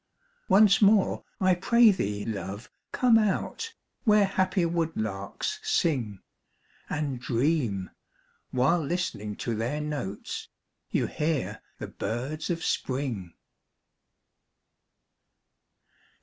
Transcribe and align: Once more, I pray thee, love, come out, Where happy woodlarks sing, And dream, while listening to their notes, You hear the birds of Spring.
Once 0.49 0.81
more, 0.81 1.23
I 1.39 1.53
pray 1.53 1.91
thee, 1.91 2.25
love, 2.25 2.71
come 2.91 3.19
out, 3.19 3.71
Where 4.03 4.25
happy 4.25 4.65
woodlarks 4.65 5.59
sing, 5.61 6.21
And 6.89 7.19
dream, 7.19 7.91
while 8.49 8.81
listening 8.83 9.35
to 9.35 9.53
their 9.53 9.79
notes, 9.79 10.49
You 10.89 11.05
hear 11.05 11.61
the 11.77 11.85
birds 11.87 12.49
of 12.49 12.63
Spring. 12.63 13.35